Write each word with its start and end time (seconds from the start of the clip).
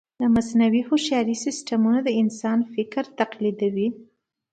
د 0.19 0.23
مصنوعي 0.35 0.81
هوښیارۍ 0.87 1.35
سیسټمونه 1.45 1.99
د 2.03 2.09
انسان 2.21 2.59
فکر 2.73 3.03
تقلیدوي. 3.19 3.87